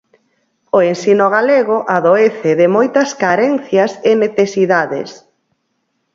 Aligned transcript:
O 0.77 0.79
ensino 0.91 1.25
galego 1.35 1.77
adoece 1.97 2.51
de 2.59 2.67
moitas 2.75 3.09
carencias 3.23 3.91
e 4.09 4.11
necesidades. 4.23 5.09